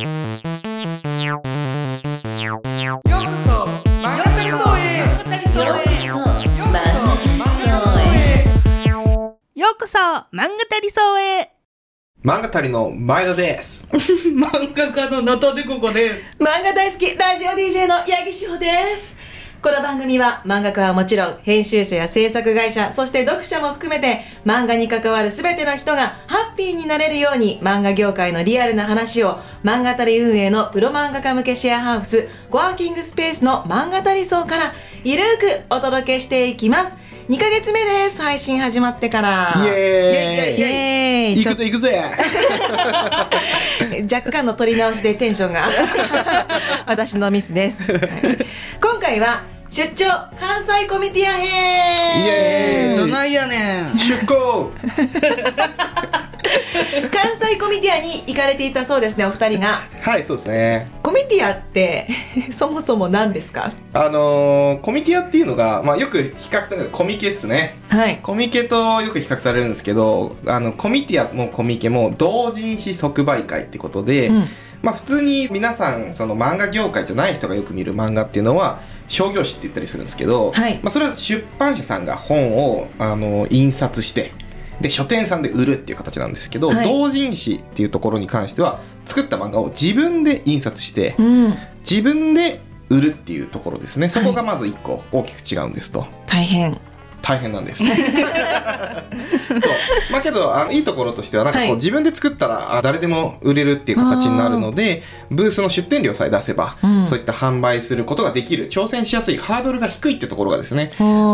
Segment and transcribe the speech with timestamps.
[0.00, 2.64] ようこ
[3.36, 3.50] そ
[4.00, 5.60] 漫画タリソへ。
[5.64, 5.90] ようこ
[9.52, 9.98] そうこそ
[10.32, 11.50] 漫画タリソへ。
[12.24, 13.86] 漫画たりの前田です。
[14.34, 16.30] 漫画家のナタデココです。
[16.38, 19.14] 漫画大好きラジオ DJ の八木志保です
[19.62, 34.72] この番組は漫画家はもちろん編集者や制作会社そして読者も含めて漫画に関わる全ての人がハッピーになれるように漫画業界のリアルな話を漫画たり運営のプロ漫画家向けシェアハウスコワーキングスペースの漫画たり層から
[35.04, 36.96] ゆるーくお届けしていきます。
[37.28, 38.20] 2ヶ月目です。
[38.20, 39.54] 配信始まってから。
[39.64, 40.60] イエーイ。
[40.60, 41.44] イエーイ。
[41.44, 42.02] 行くぜ行くぜ
[44.12, 45.68] 若干の取り直しでテンションが。
[46.84, 48.00] 私のミスです、はい。
[48.80, 50.04] 今回は出張
[50.38, 52.96] 関西コミティアイ編エーイ。
[52.98, 53.98] どないやねん。
[53.98, 54.70] 出航。
[57.10, 59.80] 関西コミティアに行かれていたそうですねお二人が。
[60.02, 60.90] はい、そうですね。
[61.02, 62.06] コミティアって
[62.52, 63.72] そもそも何ですか？
[63.94, 67.76] あのー、コミティアっていうのが、まあよく比較されるコミケですね。
[67.88, 68.18] はい。
[68.22, 74.44] コミケとよく比較されるんですけど、あの、コミティアもコミケも同人誌即売会ってことで、うん。
[74.82, 78.80] まあ普通に皆さん、その漫画業界じゃない人がよく見る漫画っていうのは、
[79.12, 80.80] 商業誌って言ったりするんですけど、はい。
[80.82, 84.32] まあそれは出版社さんが本を、あの、印刷して、
[84.80, 86.88] で書店さんで売るっていう形なんですけど、はい。
[86.88, 91.54] 同人誌っていうところに関しては作った漫画を自分で印刷して、うん。
[91.80, 94.08] 自分で売るっていうところですね。
[94.08, 96.80] そこがまず一個大きく違うんですと、大変
[97.22, 97.84] 大変なんです。
[97.86, 97.96] そう。
[100.10, 107.06] まあけどあのいいところとしてはなんかこう、はい自分で作ったらあ誰でも売れるっていう形になるのでブースの出店料さえ出せば、うん。
[107.06, 110.90] そういった販売することができる挑戦しやすいハードルが低いってところがですね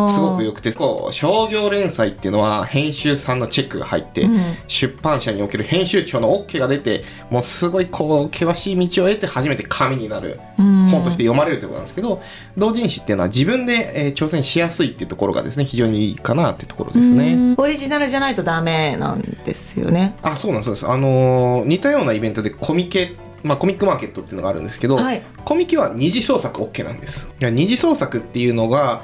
[0.08, 4.40] すすごく良くてこう商業連載っていうのは編集さんのチェックが入って、うん。
[4.66, 12.20] 出版社における編集長の OK が出てもうすごいこう険しい道を得て初めて紙になる本として読まれるということなんですけど
[12.56, 17.54] 同人誌っていうのは自分で、えー挑戦しやすいっていうところがですね非常にいいかなっていうところですね。
[17.56, 20.16] オリジナルじゃないとダメなんですよね。
[20.22, 25.22] あそうなんですあのー似たようなイベントでコミケまあ、コミックマーケットっていうのがあるんですけど、はい。
[25.44, 27.28] コミケは二次創作 OK なんです。
[27.40, 29.02] 二次創作っていうのが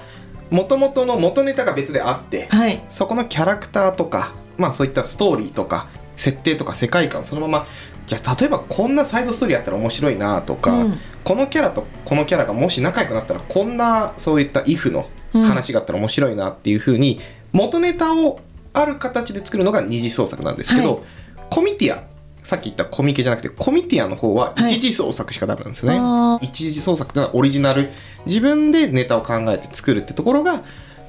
[0.50, 2.84] 元々の元ネタが別であってはい。
[2.88, 7.66] そこのキャラクターとか、まあそういったストーリーとか、設定とか世界観そのまま、
[8.06, 10.98] じゃあ例えばこんなサイドストーリーやったら面白いなとか、うん。
[11.22, 15.08] このキャラとこのキャラがもし仲良くなったらこんなそういった if の
[15.42, 17.20] 話があったら面白いなっていう風に、
[17.52, 18.40] 元ネタを
[18.72, 21.02] ある形で作るのが二次創作なんですけど、はい。
[21.50, 22.02] コミティア、
[22.42, 25.96] さっき言ったコミケじゃなくてコミティアの方は一次創作しかダメなんですね。
[25.98, 26.44] あー。
[26.44, 27.90] 一次創作っていうのはオリジナル。
[28.26, 30.62] 自分でネタを考えて作るってところが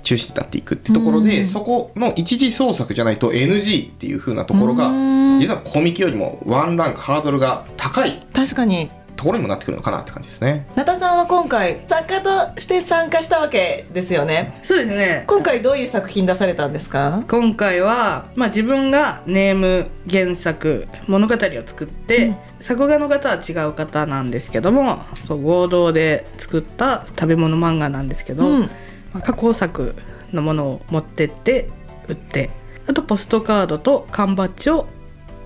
[0.03, 1.47] 中心になっていくってところで、うん。
[1.47, 5.39] そこの一次創作じゃないと NG っていう風なところがうん。
[5.39, 8.25] 実はコミケよりもワンランクハードルが高い。
[8.33, 10.67] 確かにところにもなってくるのかなって感じですね。
[10.75, 14.59] ナタさんは今回作家として参加したわけですよね。
[14.63, 15.23] そうですね。
[15.27, 17.23] 今回どういう作品出されたんですか？
[17.27, 22.37] 今回は、まあ、自分がネーム原作物語を作って、うん。
[22.59, 28.61] 作画の方は違う方なんですけどもそう合同で作った食べ物漫画なんですけど、うん。
[28.61, 28.67] ま
[29.15, 29.95] あ、加工作
[30.33, 31.69] のものを持ってって
[32.07, 32.49] 売って
[32.87, 34.87] あとポストカードと缶バッジを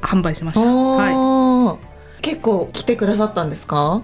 [0.02, 0.66] 販売しました。
[0.66, 1.39] はい
[2.22, 4.02] 結構来てくださったんですか？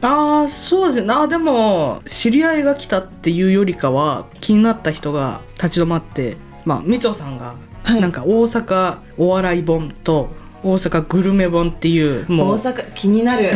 [0.00, 1.12] ああそうですね。
[1.12, 8.00] あーでも知り合いが来たっていうよりかは気になった人が立ち止まってまあみつおさんがはい。
[8.00, 10.28] なんか大阪お笑い本と
[10.62, 12.54] 大阪グルメ本っていうもう。
[12.54, 13.52] 大阪気になる。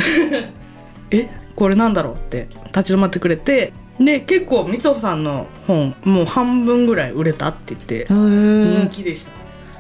[1.11, 1.29] え？
[1.55, 9.33] これなんだろうって立ち止まってくれてで結構みつおさんの本もう半分ぐらい売れたって言って人人気でした、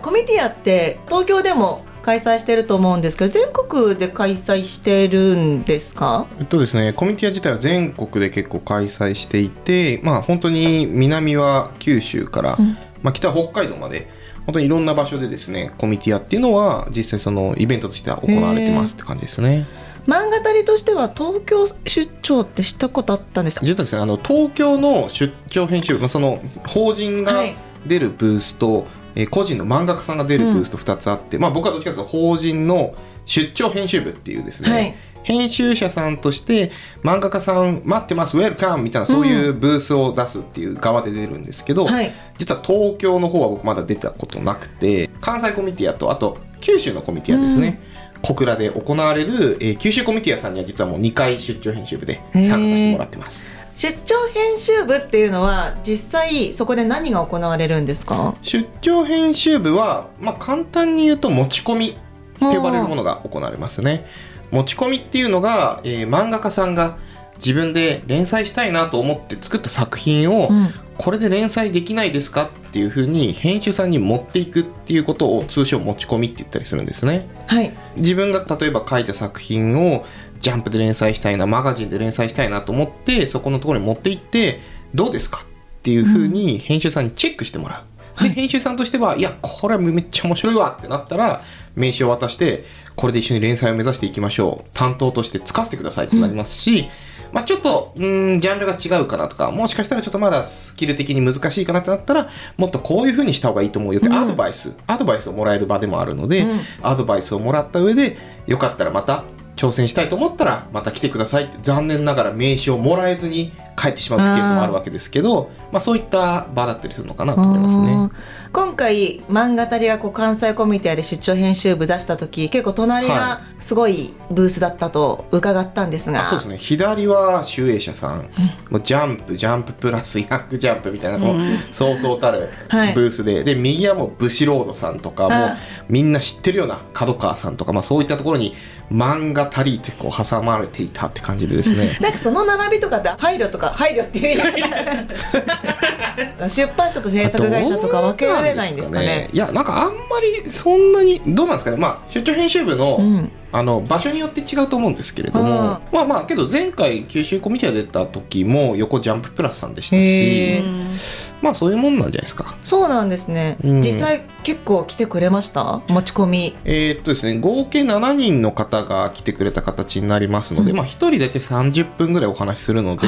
[0.02, 6.26] コミティアって東京でも開催してると思うんですけど全国で開催してるんですか？
[6.38, 12.76] えっとですね、コミティア自体は全国で結構開催していて、まあ本当に南は九州から、うん。
[13.02, 14.10] まあ北は北海道まで、
[14.44, 19.66] 本当にいろんな場所でですね、コミティアっていうのは実際そのイベントとしては行われてますって感じですね。
[20.06, 23.66] 漫画たりとしては東京出張ってしたことあったんですか？
[23.66, 27.54] 実はですね、あの東京の出張編集部、まあその法人がはい。
[27.84, 32.94] 出るブースと、えー個人の漫画家さんが出るブースと2つあって、まあ僕はどっちかというと法人の
[33.24, 34.94] 出張編集部っていうですね、はい。
[35.22, 36.72] 編集者さんとして
[37.02, 42.12] 漫画家さん待ってますウェルカムみたいなそういうブースを出すっていう側で出るんですけど、はい。
[42.38, 47.80] 実は東京の方は僕まだ出たことなくて関西コミティアとあと九州のコミティアですね、
[48.22, 58.34] 小倉で行われる、えー九州コミティアさんには実はもう2回出張編集部で参加させてもらってます出張編集部っていうのは実際そこで何が行われるんですか？
[58.42, 61.98] 出張編集部は、まあ、簡単に言うと持ち込みって
[62.40, 64.04] 呼ばれるものが行われますね。
[64.50, 66.98] 持ち込みっていうのが、えー漫画家さんが
[67.36, 77.26] 自分で連載したいなと思って作った作品を、うんこれで連載できないですかっていうふうに編集さんに持っていくっていうことを通称持ち込みって言ったりするんですね。
[77.48, 80.04] はい自分が例えば書いた作品を
[80.38, 84.60] ジャンプで連載したいなマガジンで連載したいなと思ってそこのところに持って行って
[84.94, 85.46] どうですかっ
[85.82, 87.84] ていうふうに編集さんにチェックしてもら
[88.20, 88.22] う。
[88.22, 91.42] で編集さんとしてはいやこれはめっちゃ面白いわってなったら
[91.74, 92.64] 名刺を渡して
[92.94, 96.88] これで一緒に連載を目指していきましょう担当としてつかせてくださいってなりますし、
[97.32, 106.60] まあ、ちょっとうーんジャンルが違うかなとかもしかしたらちょっとまだスキル的に難しいかなってなったらもっとこういうふうにした方がいいと思うよってアドバイス、アドバイスをもらえる場でもあるので、うん。
[106.82, 109.24] アドバイスをもらった上でよかったらまた
[109.56, 118.10] 挑戦したいと思ったらまた来てくださいって残念ながら名刺をもらえずに帰ってしまうってケースもあるわけですけどまあ、そういった場だったりするのかなと思いますね。
[118.52, 126.58] 今回漫画たりがこう関西コミュニティで出張編集部出した時結構隣はがすごいブースだったと伺ったんですが、あそうですね。
[126.58, 128.28] 左は集英社さん、
[128.68, 132.94] もうジャンプジャンププラスヤングジャンプみたいなこう、そうそうたるはい。
[132.94, 135.56] ブースで、で右はもうブシロードさんとかもうあ
[135.88, 138.54] みんな知ってるような角川さんとか、まあ、そういったところに
[138.92, 141.96] 漫画足りってこう挟まれていたって感じでですね。
[142.02, 144.52] なんかその並びとかって配慮とか配慮っていう。
[144.52, 149.30] 言い方出版社と制作会社とか分けられないんですかね。
[149.32, 151.76] いやなんかあんまりそんなにどうなんですかね。
[151.76, 155.56] まあ出張編集部の,、うんあの場所によって違うと思うんですけれども、うん。
[155.92, 161.32] まあまあけど前回九州コミティが出た時も横ジャンププラスさんでしたへしー。
[161.42, 162.56] まあそういうもんなんじゃないですか。
[162.62, 163.82] そうなんですね、うん。
[163.82, 165.82] 実際結構来てくれました？
[165.88, 166.56] 持ち込み。
[166.64, 170.76] えーっとですね合計7人の方が来てくれた形になりますので、うん。
[170.78, 173.06] まあ1人大体30分ぐらいお話しするので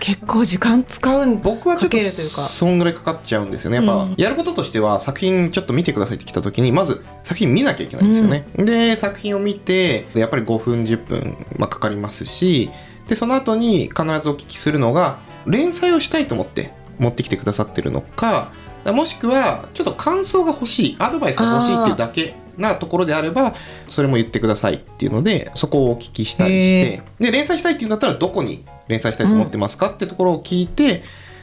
[0.00, 2.42] 結構時間使うん僕はちょっとかけるというか。
[2.42, 3.78] そんぐらいかかっちゃうんですよね。
[3.78, 4.14] やっぱ、うん。
[4.18, 9.69] やることとしては作品ちょっと見てくださいって来た時にまず作品見なきゃいけないんですよね、で作品を見て
[10.14, 12.70] やっぱり5分10分、まあ、かかりますし
[13.06, 18.52] でその後に必ずお聞きするのが連載をしたいと思って持ってきてくださってるのか
[18.86, 23.54] もしくはちょっと感想が欲しいアドバイスが欲しいっていうだけなところであれば
[23.88, 31.02] それも言ってくださいっていうのでそこをお聞きしたりしてで連載したいっていうんだったらどこに連載したいと思ってますかってところを聞いて、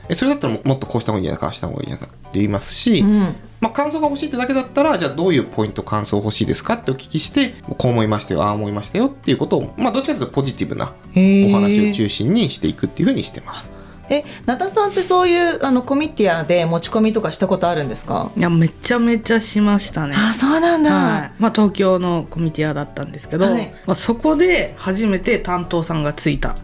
[0.10, 3.36] えそれだったらももっとこうした方がいいんじゃないかした方がいいんじゃないかって言いますし、うん。
[3.60, 13.72] まあ、感想が欲しいってだけだったらじゃあどういうポイント感想欲しいですかってお聞きしてこう思いましたよああ思いましたよっていうことを、まあ、どっちかというとポジティブなお話を中心にしていくっていうふうにしてます。
[14.10, 18.32] えなたさんってそういうあのコミティアで持ち込みとかしたことあるんですか？
[18.38, 20.16] いやめちゃめちゃしましたね。
[20.16, 21.32] あそうなんだ、はい。
[21.40, 23.74] まあ、東京のコミティアだったんですけど、はい。
[23.86, 26.56] まあ、そこで初めて担当さんがついた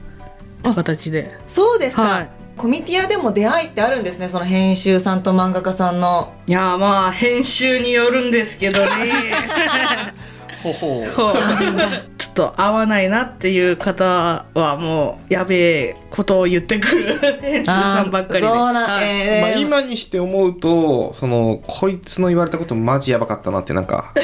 [0.64, 1.38] 形で。
[1.48, 6.34] そうですか、はいコミティアでも出会いってあるんですねその編集さんと漫画家さんの。
[6.48, 8.88] いやまあ編集によるんですけどね。
[10.64, 12.18] ほほこう。
[12.18, 18.48] ちょっと合わないなっていう方はもうやべえことを言ってくる 編集さんばっかりで。
[18.48, 24.14] えーまあ、今にして思うとそのこいつの言われたことマジやばかったなってなんか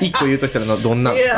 [0.00, 1.36] 一個言うとしたらどんなんですか？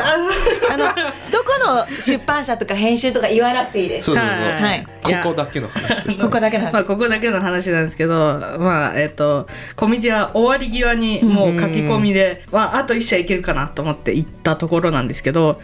[0.73, 0.85] あの
[1.31, 4.07] どこの出版社とか編集とか言わなくていいです。
[4.07, 4.87] そうそうそう、はい。
[5.03, 6.23] ここだけの話として。
[6.23, 8.15] ここだけの話、まあ、ここだけの話なんですけど、
[8.59, 15.61] まあ、えっ、と、コミティア終わり際にもう書き込みで、まあ、あと一社いけるかなと思って行ったところなんですけど、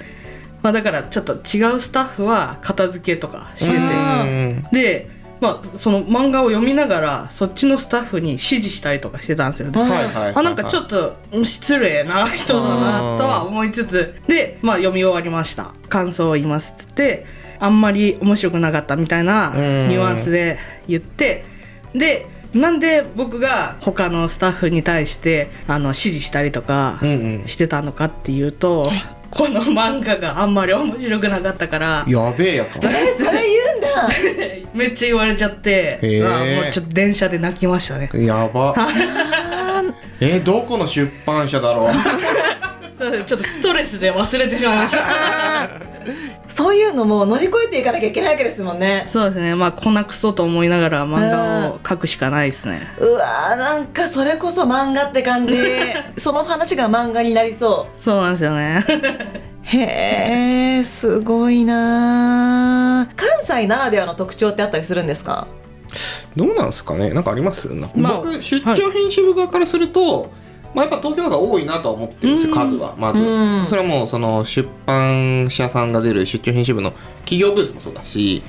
[0.62, 4.62] まあ、だからちょっと違うスタッフは片付けとかしてて、うん。
[4.72, 5.10] で、
[5.40, 10.32] まあ、その漫画を読みながら、そっちのスタッフに指示したりとかしてたんですよはいはいはいはい。
[10.36, 14.14] あなんかちょっと失礼な人だなとは思いつつ。
[14.26, 15.74] で、まあ、読み終わりました。
[15.88, 17.26] 感想を言いますっつって
[17.60, 21.44] あんまり面白くなかったみたいなうんニュアンスで言って
[21.94, 27.12] でなんで僕が他のスタッフに対してあの指示したりとかうんう
[27.44, 27.46] ん。
[27.46, 28.90] してたのかっていうと、
[29.34, 32.04] この漫画があんまり面白くなかったから。
[32.06, 32.78] やべえやと。
[32.86, 34.08] えそれ言うんだ。
[34.72, 35.98] めっちゃ言われちゃって。
[36.02, 36.26] へー。
[36.26, 38.10] あもうちょっと電車で泣きましたね。
[38.14, 38.70] やば。
[38.70, 39.94] あー。
[40.20, 41.92] えどこの出版社だろう。
[42.96, 45.93] そうちょっとストレスで忘れてしまいました。
[46.54, 49.06] そういうのも乗り越えていかなきゃいけないわけですもんね。
[49.08, 49.56] そうですね。
[49.56, 52.80] まあこなくそと思いながら漫画を描くしかないですね。
[53.00, 55.56] うわーなんかそれこそ漫画って感じ。
[56.16, 58.84] その話が漫画になりそそうなんですよね。
[58.88, 63.14] うへえすごいなー。
[63.16, 65.48] 関西ならではの特徴ってあったりするんですか？
[66.36, 67.10] どうなんですかね。
[67.10, 70.30] なんかあります、まあ僕出張編集部側からすると、
[70.74, 72.68] まあ、やっぱ東京の方が多いなとは思ってるんですようん。
[72.68, 73.66] 数はまず、うん。
[73.66, 78.42] それはもうその出版社さんが出る出張編集部の企業ブースもそうだし、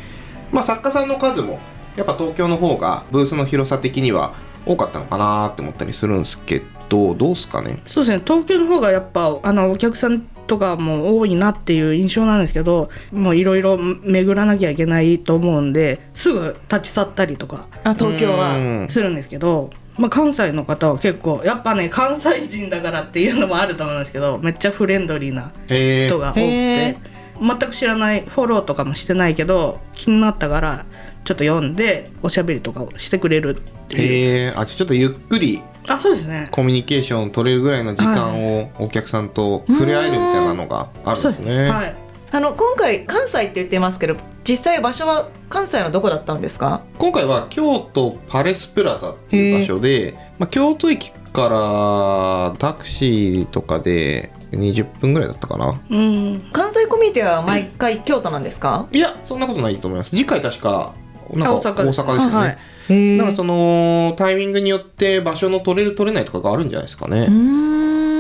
[0.52, 1.60] まあ、作家さんの数も
[1.96, 4.34] やっぱ東京の方がブースの広さ的には
[4.66, 7.82] 多かったのかなって思ったりするんですけどどうですかね？
[7.86, 8.24] そうですね。
[8.26, 18.58] 東京の方がやっぱあのお客さんとかも多いなっていう印象なんですけどもういろいろ巡らなきゃいけないと思うんですぐ立ち去ったりとかあ東京は。
[18.58, 18.88] うん。
[18.90, 26.98] するんですけど、まあ、関西の方は結構やっぱね関西人だからっていうのもあると思うんですけどめっちゃフレンドリーな人が多くへて
[27.40, 30.86] 全く知らないフォローとかもしてないけど気になったから
[31.24, 34.54] ちょっと読んでおしゃべりとかをしてくれるっていう。
[34.56, 36.50] あちょっとゆっくりあそうですね。
[36.52, 41.70] コミュニケーション取れるぐらいの時間をお客さんと触れ合えるみたいなのがあるんですね。
[41.70, 46.84] はいあの今回関西って言ってますけど実際場所は関西のどこだったんですか？
[46.98, 55.82] 今回は京都パレスプラザっていう場所で、まあ、京都駅からタクシーとかで20分ぐらいだったかな。
[55.90, 56.50] うん。
[56.54, 60.12] 関西コミュニティは毎回京都なんですか、いやそんなことないと思います。
[60.12, 60.94] 次回確か
[61.34, 68.15] なんかあ大阪ですよね、はいへえだからそのタイミングによって場所の取れる取れないとかがあるんじゃないですかね、うーん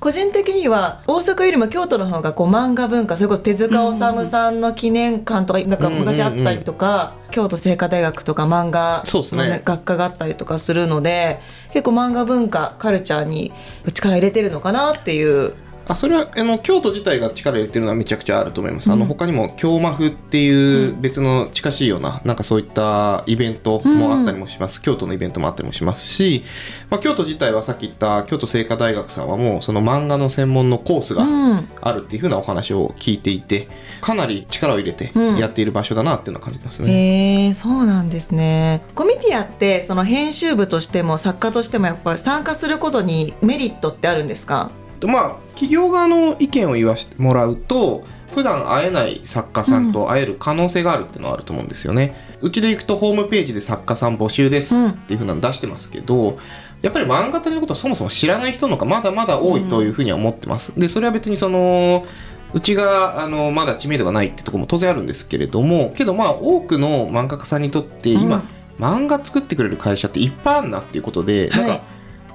[0.00, 11.40] 個人的には大阪よりも京都の方がこう漫画文化それこそ手塚治虫さんの記念館とかなんか昔あったりとか、京都精華大学とか漫画そうですねの、ね、学科があったりとかするので
[11.72, 13.52] 結構漫画文化カルチャーに
[13.92, 15.54] 力入れてるのかなっていう
[15.88, 26.42] あそれはあの京都自体が力入れてるのはめちゃくちゃあると思います、あの他にも京マフっていう別の近しいようななんかそういったイベントもあったりもします、京都のイベントもあったりもしますし、
[26.90, 31.68] まあ、京都自体はさっき言った京都精華大学さんはもうその漫画の専門のコースがうん。
[31.80, 33.68] あるっていうふうなお話を聞いていて
[34.00, 35.36] かなり力を入れてうん。
[35.36, 36.90] やっている場所だなっていうのは感じてますね。
[36.90, 38.82] へえそうなんですね。
[38.94, 44.70] コミティアってその編集部としても作家としてもやっぱり参加することにメリットってあるんですか？
[44.96, 52.14] とまあ企業側の意見を言わせてもらうと普段会えない作家さんと会える可能性があるっていうのはあると思うんですよね。
[52.42, 56.38] うちで行くとホームページで作家さん募集ですうんっていうふうなの出してますけど、
[56.82, 60.72] やっぱり漫画家のことをそもそも知らない人の方がまだまだ多いというふうには思ってます。
[60.76, 62.04] でそれは別にその
[62.52, 68.44] うちがあのまだ知名度がないってところも当然あるんですけれどもけどまあ多くの漫画家さんにとって今、
[68.78, 71.84] 漫画作ってくれる会社っていっぱいあるなっていうことで、なんはいか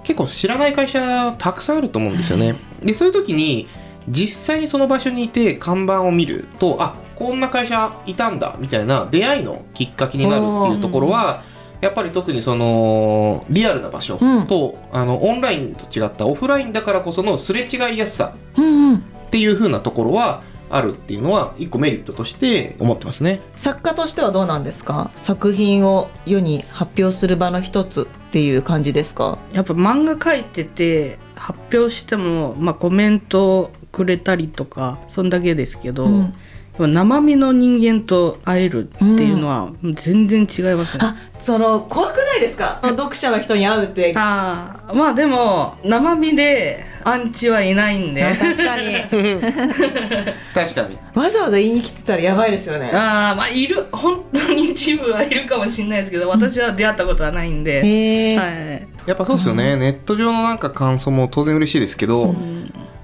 [0.03, 2.55] 結構知らない会社たくさんあると思うんですよね。
[2.83, 3.67] でそういう時に
[4.07, 11.43] 実際にその場所にいて看板を見るとあこんな会社いたんだみたいな出会いのきっかけになるっていうところは
[11.81, 14.47] やっぱり特にそのリアルな場所うん。
[14.47, 23.41] と、あのオンラインと違ったオフラインだからこそのすれ違いやすさっていう風なところはあるっていうのは一個メリットとして思ってますね。
[23.55, 25.11] 作家としてはどうなんですか？
[25.15, 29.37] 作品を世に発表する場の一つっていう感じですか？
[29.53, 36.33] やっぱ漫画描いてて発表しても、まあ、コメントくれたりとかそんだけですけど、うん。
[36.79, 41.03] 生身の人間と会えるっていうのは全然違いますね。
[41.03, 42.79] あその怖くないですか？
[42.81, 44.13] 読者の人に会うって。
[44.15, 48.21] あーまあでも生身でアンチはいないんで。
[48.39, 48.95] 確かに。
[50.53, 50.97] 確かに。
[51.13, 52.91] わざわざ言いに来てたらやばいですよね。
[52.93, 62.35] あーまあいる本当に一部はいるかもしれないですけど私は出会ったことはないんで、へえ、はい、やっぱそうですよね、ネット上のなんか感想も当然嬉しいですけど、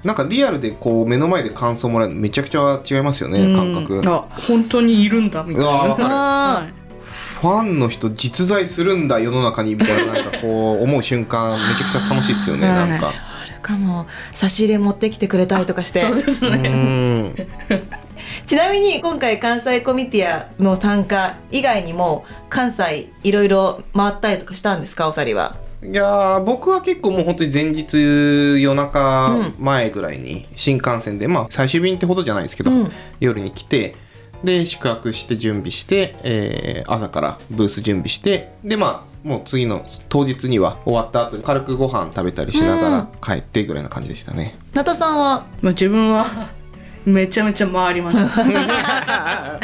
[0.04, 3.96] なんかリアルでこう目の前で感想もらえるのめちゃくちゃ違いますよね、感覚。
[3.96, 5.72] うんあ本当にいるんだみたいうな。
[5.72, 6.74] あはい。
[7.42, 12.90] ファンの人実在するんだ世の中にみたいななんかこう思う瞬間めちゃくちゃ楽しいですよね、はい。
[12.90, 13.14] なんか。
[13.68, 16.02] かも差し入れ持ってきてくれたりとかして。
[16.02, 17.36] そうですうね、ん。
[18.46, 25.58] ちなみに今回関西コミティアの参加以外にも関西いろいろ回ったりとかしたんですかお二人は？
[25.84, 27.98] いやー僕は結構もう本当に前日
[28.60, 32.92] 夜中前ぐらいに新幹線で、まあ最終便ってほどじゃないですけど、うん。
[33.20, 33.96] 夜に来て
[34.44, 44.56] で宿泊して準備して、えー朝からブース準備してでまあもう次の当日には終わった後に軽くご飯食べたりしながら帰ってぐらいな感じでしたね。
[44.74, 46.26] なたさんはまあ、自分は
[47.06, 48.44] めちゃめちゃ回りました。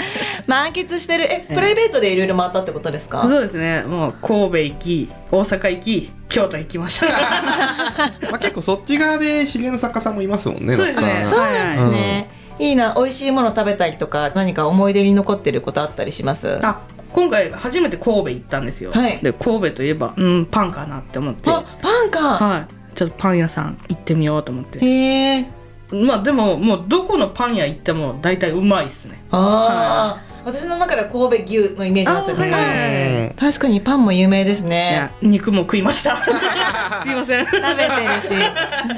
[0.47, 1.25] 満喫してる。
[1.31, 3.23] えプライベートでいろいろ回ったってことですか？
[3.23, 3.83] そうですね。
[3.87, 7.07] もう神戸行き大阪行き京都行きました。
[8.31, 10.75] まあ結構そっち側で知り合いの作家さんもいますもんね。
[10.75, 11.25] そうですね。
[11.25, 12.29] そうなんですね、
[12.59, 12.95] いいな。
[12.97, 16.59] 美味しいもの食べたりとか何か思い出に残ってることあったりします？
[16.63, 16.79] ああ
[17.13, 19.19] 今回初めて神戸行ったんですよ、はい。
[19.21, 21.43] で神戸といえばうんパンかなって思って。
[21.43, 21.61] パ
[22.05, 22.37] ンか。
[22.37, 22.95] はい。
[22.95, 24.79] ちょっとパン屋さん行ってみようと思って。
[24.79, 25.47] へえ。
[25.91, 29.23] まあでももうどこのパン屋行っても大体うまいっすね。
[29.31, 33.35] ああ、私の中では神戸牛のイメージだったけど、あはい。
[33.39, 36.17] 確かにパンも有名ですいねや肉も食いました。
[37.03, 37.45] すいません。
[37.45, 38.33] 食べてるし。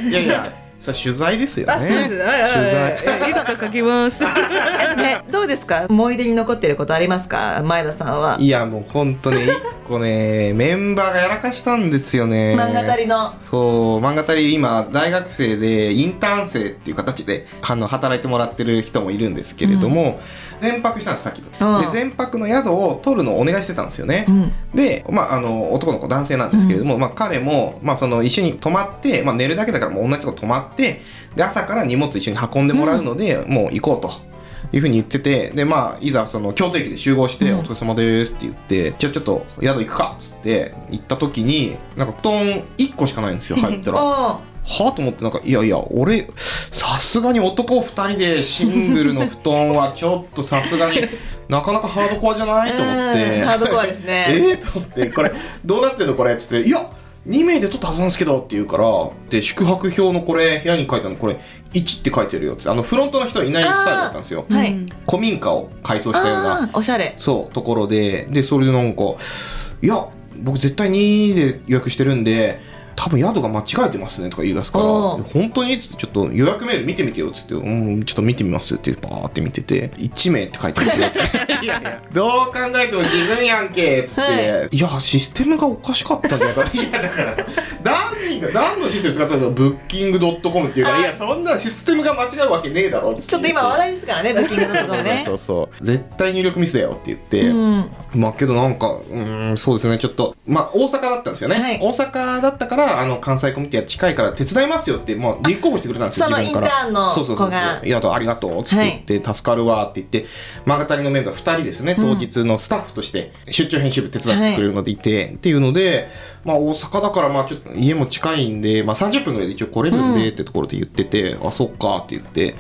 [0.10, 3.32] いやいやそれは取材ですよあ、ね取材はい。
[3.32, 4.24] いつか書きます。
[4.96, 5.86] ね、どうですか？
[5.90, 7.62] 思い出に残ってることありますか？
[7.66, 8.38] 前田さんは。
[8.40, 9.52] いやもう本当ね一
[9.88, 12.56] 個ね メンバーがやらかしたんですよね。
[12.58, 13.34] 漫画足りの。
[13.40, 20.20] そう漫画足り今大学生でインターン生っていう形であの働いてもらってる人もいるんですけれども、
[20.62, 21.50] 全泊したんですさっきと。
[21.82, 24.52] で全泊の宿を取るのをお願いしてたんですよね、うん。
[24.74, 31.02] で、まあ、あの男の子男性なんですけれども、まあ、彼も、まあ、その一緒に泊まって、まあ、寝るだけだからもう同じとこ泊まって
[31.36, 34.36] で朝から荷物一緒に運んでもらうので、もう行こうと。
[34.74, 42.44] いうふうに言っててでまあいざその京都駅で集合して「うんお疲れ様です」って言って「じゃあちょっと宿行くか」っつって行った時になんか布団
[42.78, 44.40] 1個しかないんですよ入ったら。
[44.66, 46.28] はおあと思ってなんかいやいや俺
[46.72, 51.02] さすがに男2人でシングルの布団はちょっとさすがに
[51.48, 53.40] なかなかハードコアじゃないと思って。
[53.40, 54.26] うんハードコアですね。
[54.34, 55.32] ええと思ってこれ
[55.64, 56.90] どうなってんのこれっつって「いや
[57.28, 58.90] 2名で撮ったはずなんですけど」って言うから
[59.30, 61.38] で宿泊表のこれ部屋に書いてあるのこれ
[61.74, 64.46] 1って書いてるよってあのフロントの人いないスタイルだったんですよ。
[64.50, 67.16] はい、うん古民家を改装したようなおしゃれ。
[67.20, 69.04] そうところででそれでなんか
[69.84, 70.08] 「いや
[70.38, 72.60] 僕絶対2で予約してるんで
[72.96, 81.54] 多分宿が間違えてますね」とか言い出すからお「本当に?」っつって「ちょっと予約メール見てみてよ」っつって「うんちょっと見てみます」ってバーって見てて「1名」って書いてますよっつって。
[81.66, 82.02] いやいや。
[82.14, 84.28] どう考えても自分やんけっつって、は
[84.64, 84.68] い。
[84.72, 87.46] い、やシステムがおかしかったんじゃないかいやだからさ
[87.84, 87.96] 何
[88.40, 95.22] 人が何のシステム使ったのかブッキングドットコムっていうから「いやそんなシステムが間違うわけねえだろ」ちょっと今話題ですからねブッキングのところね。
[95.26, 97.92] そうそう絶対入力ミスだよって言って、うん。
[98.16, 99.98] まあけどなんかうーんそうですね。
[99.98, 101.80] ちょっとまあ大阪だったんですよね、はい。
[101.82, 106.68] 大阪だったからあの関西コミュニティは近いから手伝いますよって、まあ、立候補してくれたんですよその自分から。
[106.68, 110.26] インターンのそうそうそう子がいやありがとうっつって言って、助かるわって言って
[110.66, 116.10] 漫画谷のメンバー2人ですね当日のスタッフとして出張編集部手伝ってくれるのでいて、っていうので
[116.46, 122.56] まあ大阪だからまあちょっと家も近いんで、まあ、30分ぐらいで一応来れるんでってところで言ってて、あそっかって言って。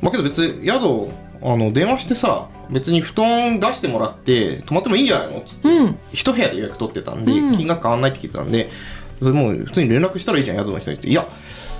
[0.00, 1.10] まあけど別に宿
[1.42, 5.98] あの電話してさ別に布団出してもらって泊まってもいいんじゃないのっつって、うん。
[6.12, 7.56] 一部屋で予約取ってたんで、うん。
[7.56, 8.68] 金額変わんないって聞いてたんで
[9.20, 11.28] もう普通に連絡したらいいじゃん宿の人にっていや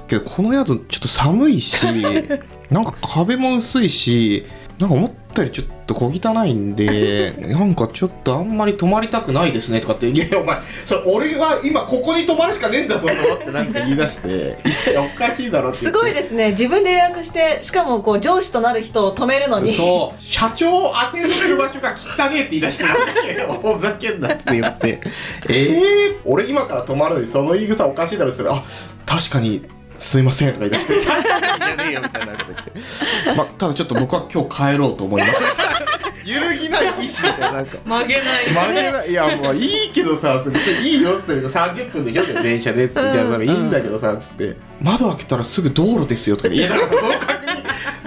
[0.07, 1.87] けどこの宿ちょっと寒いし
[2.71, 4.45] なんか壁も薄いし
[4.81, 14.57] なんか思ったよりちょっと小汚いんで なんかちょっとあんまり泊まりたくないですねとかって「いやお前それ俺は今ここに泊まるしかねえんだぞ」と思ってなんか言い出して
[14.91, 15.79] 「いやおかしいだろ」って。
[15.79, 16.53] すごいですね。
[16.53, 19.69] 自分で予約してしかもこう上司となる人を止めるのに。
[19.69, 20.23] そう。
[20.23, 25.01] 社長を当てる場所が汚ねえって言い出してなんだけど ふざけんなって言って。
[25.49, 28.65] ええー、俺今から泊まるのにその言い草おかしいだろって言ったらあ
[29.07, 29.63] 確かに
[30.01, 31.07] すいませんとか言い出して。
[31.07, 35.43] 確かにじゃねえよみたいなこと言ってまあただちょっと僕は今日帰ろうと思います。
[36.25, 37.79] 揺るぎない意思みたいななんか。
[37.85, 38.47] 曲げない。
[38.55, 39.11] 曲げない。
[39.11, 42.43] いやもういいけどさ別にいいよっつって30分でしょ？
[42.43, 44.57] 電車でっつってじゃあいいんだけどさっつって。
[44.81, 47.07] 窓開けたらすぐ道路ですよとか言いやだからそ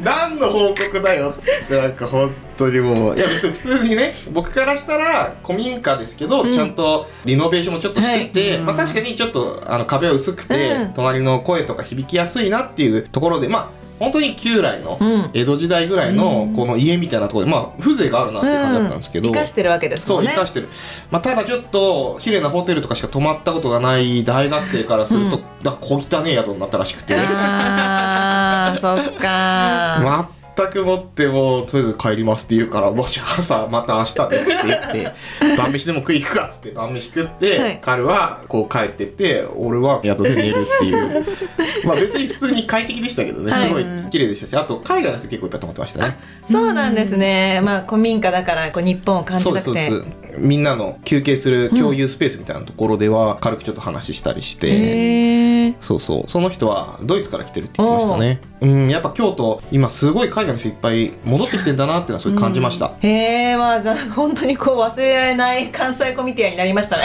[0.04, 3.18] 何の報告だよっつってなんか本当にもう。
[3.18, 6.52] いや別に普通にね僕からしたら古民家ですけど、うん。
[6.52, 10.94] ちゃんとリノベーションもちょっとしてて、はいまあ、確かにちょっとあの壁は薄くて、うん。
[10.94, 15.30] 隣の声とか響きやすいなっていうところでまあ本当に旧来のうん。
[15.34, 20.70] 江戸時代ぐらいのこの家みたいなところでまあ風情があるなっていう感じだったんですけど、生かしてるわけですねうん生かしてる、
[21.12, 25.44] まあ、ただちょっと綺麗なホテルとかしか泊まったことがない大学生からすると、うん。
[25.64, 27.16] だ小汚ねえ宿になったらしくて。
[27.16, 35.12] あーそっか全くもってもうとりあえず帰りますって言うからもうじゃあ朝また明日でっつって言って
[35.58, 37.80] 晩飯でも食い行くかっつって晩飯食って、はい。
[37.82, 41.26] 彼はこう帰ってって俺は宿で寝るっていう。
[41.86, 43.62] まあ別に普通に快適でしたけどね、はい。
[43.62, 46.18] すごい綺麗でしたしあと海外の人結構いっぱい泊まってましたね。
[46.50, 47.62] そうなんですね。
[47.64, 56.30] まあ古民家だからこう日本を感じそうたくてですそうですみんなの休憩する共有スペースみたいなところでは軽くちょっと話したりして、へえそうそう。
[56.30, 58.42] その人はドイツから来てるって言ってましたね。
[58.62, 58.90] うん。
[58.90, 63.08] やっぱ京都今すごい海外の人いっぱい戻ってきてんだなっていうのはすごい感じました、へ
[63.52, 67.04] えまあじゃあ本当にこう忘れられない関西コミティアになりましたね。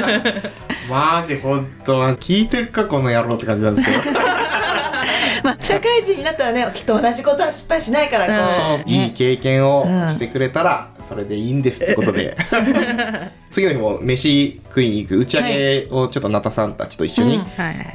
[0.88, 2.02] マジ本当。
[2.14, 4.18] 聞いてるかこの野郎って感じなんですけど
[5.50, 8.90] ま あ社会人になったらねきっと同じことは失敗しないからこう、そう。
[8.90, 12.36] いい経験をしてくれたらそれでいいんですってことで。
[13.50, 17.40] 次の日も飯食いに行く打ち上げをちょっとナタさんたちと一緒に。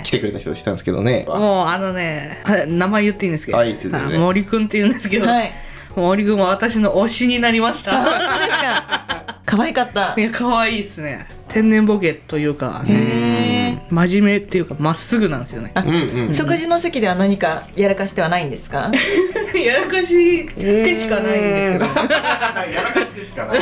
[0.03, 3.75] 来てくれた人したんですけどね、もうあのね、はい名前言っていいんですけど、はい
[4.17, 5.51] 森くんって言うんですけど、はい
[6.01, 8.11] 森くんも私の推しになりましあ本た。
[8.11, 9.35] 当ですか？
[9.45, 11.27] 可愛かったいや可愛いですね。
[11.47, 12.91] 天然ボケというか、へ
[13.77, 15.73] え真面目っていうかまっすぐなんですよね。
[16.33, 18.91] 食事の席では何かやらかしてはないんですか？
[19.55, 21.85] やらかしってしかないんですけど。
[22.09, 23.59] やらかしてしかない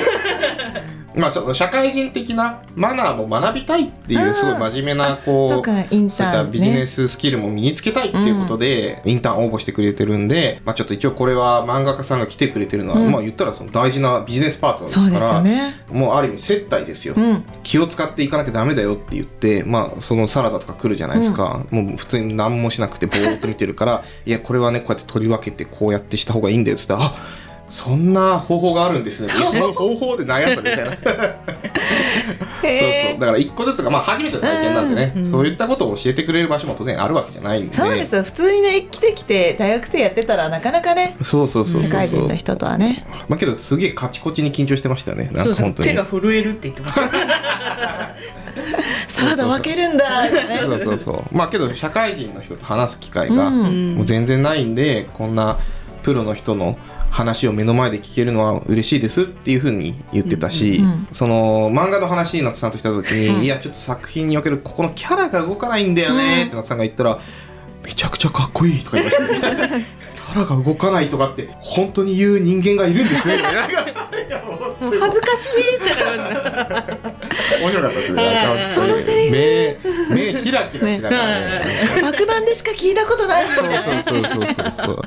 [1.15, 13.12] まあちょっと社会人的なマナーも学びたいっていうすごい真面目なこうそういったビジネススキルも身につけたいっていうことで、インターン応募してくれてるんで、まあ、ちょっと一応これは漫画家さんが来てくれてるのは、うん。
[13.12, 15.43] まあ言ったらその大事なビジネスパートナーですから
[15.89, 17.43] もうある意味接待ですよ、うん。
[17.63, 27.43] 気を使っていかなきゃダメだよって言って、まあ、そのサラダとか来るじゃないですか、もう普通に何もしなくてぼーっと見てるからいやこれはねこうやって取り分けてこうやってした方がいいんだよって言ったらあ
[27.74, 29.30] そんな方法があるんですね。
[29.34, 30.92] その方法で何やそれみたいな。
[31.02, 31.08] そう
[32.62, 33.20] そう。
[33.20, 37.74] だから一個ずつが、まあ、初めての体験なんでね、そういったことを教えてくれる場所も当然あるわけじゃないんで。
[37.74, 38.16] そうです。
[38.16, 42.00] よ普通にね来てきて大学生やってたらなかなかねそうそうそう社そうそう。
[42.00, 43.08] 会人の人とはね。
[43.28, 45.32] まあけどすげえカチコチに緊張してましたよね。
[45.34, 45.56] なんそう。
[45.56, 45.90] そうか本当に。
[45.90, 47.10] 手が震えるって言ってました。
[49.08, 50.30] サラダ分けるんだ。
[50.30, 51.36] ねそうそうそう。
[51.36, 53.96] まあけど社会人の人と話す機会がうん。
[53.96, 55.58] もう全然ないんでこんな
[56.04, 56.78] プロの人の
[57.13, 67.19] 話を目の前で聞けるのは嬉しいですっていうふうに言ってたし、うんうんその漫画の話になってさんとした時に、いやちょっと作品におけるここのキャラが動かないんだよねってなってさんが言ったら、
[67.84, 73.38] めちゃくちゃかっこいいとか言いましたね キャラが動かないとかって本当に言う人間がいるんですね。
[74.80, 76.39] 恥ずかしいってなりました。
[77.62, 79.78] 面白かったですそのセリ目
[80.10, 81.65] 目キラキラしながらね。
[82.02, 83.69] 幕版でしか聞いたことないそう
[84.04, 85.02] そうそうそうそう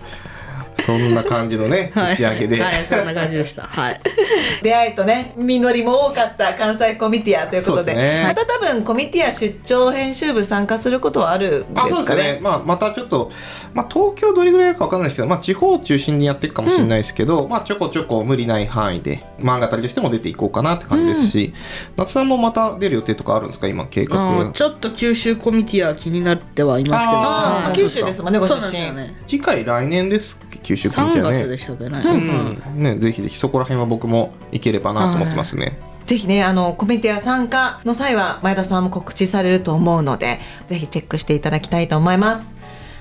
[0.76, 2.12] そんな感じのねはい。
[2.14, 3.62] 打ち上げで、はいそんな感じでした。
[3.62, 4.00] はい。
[4.62, 7.94] 出会いとね実りも多かった関西コミティアということで。
[7.94, 8.24] ですね。
[8.28, 12.22] また多分コミティア出張編集部参加することはあるんですすかね？
[12.34, 13.30] ね、まあ、またちょっと、
[13.74, 21.54] まあ、東京どれぐらいか分かんないですけど、まあ、地方を中心にやっていくかもしれないですけど、まあ、ちょこちょこ無理ない範囲で漫画たりとしても出ていこうかなって感じですし、
[21.96, 23.68] 夏さんもまた出る予定とかあるんですか？
[23.68, 24.50] 今計画。
[24.52, 27.86] ちょっと九州コミティア気になってはいますけど。
[27.86, 28.72] 九州ですもんねご出身。
[28.94, 29.16] ね。
[29.26, 32.82] 次回来年です九州コミ3ティアね月でしたっけね、うん。
[32.82, 35.78] ねぜひぜひそこら辺は僕も行ければなと思ってますね。
[36.06, 42.54] ぜひねあのコミティア参加の際は前田さんも告知されると思うのでぜひチェックしていただきたいと思います。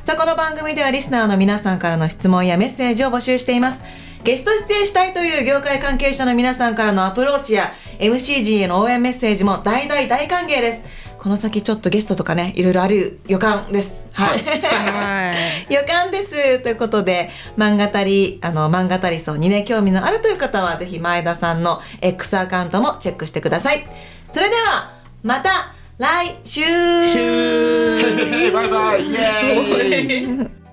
[0.04, 3.82] さあこの番組ではリスナーの皆さんからの質問やメッセージを募集しています。
[4.24, 10.84] ゲスト出演したいという業界関係者の皆さんからのアプローチや MC 陣への応援メッセージも大大大歓迎です
[11.26, 14.06] この先ちょっとゲストとかねいろいろある予感です。
[14.14, 14.44] はい。
[14.44, 15.66] はい。
[15.74, 23.90] 予感ですということで漫画たりあの漫画たり層にね興味のあるという方はぜひ前田さんの X アカウントもチェックしてください。
[24.32, 24.92] それでは
[25.24, 26.62] また来週。
[28.54, 30.56] バイバイ